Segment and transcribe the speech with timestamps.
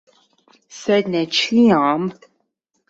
[0.79, 2.11] Sed ne ĉiam!